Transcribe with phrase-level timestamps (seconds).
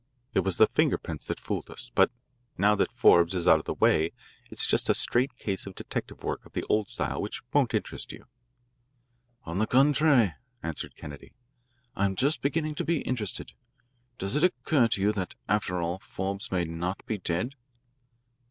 [0.33, 2.09] It was the finger prints that fooled us, but
[2.57, 4.13] now that Forbes is out of the way
[4.49, 8.11] it's just a straight case of detective work of the old style which won't interest
[8.11, 8.25] you."
[9.43, 10.33] "On the contrary,"
[10.63, 11.33] answered Kennedy,
[11.95, 13.53] "I'm just beginning to be interested.
[14.17, 17.53] Does it occur to you that, after all, Forbes may not be dead?"